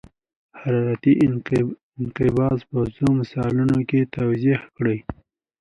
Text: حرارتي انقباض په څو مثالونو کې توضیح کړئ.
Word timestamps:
حرارتي 0.59 1.11
انقباض 1.99 2.57
په 2.69 2.79
څو 2.95 3.07
مثالونو 3.19 3.77
کې 3.89 3.99
توضیح 4.15 4.59
کړئ. 4.75 4.97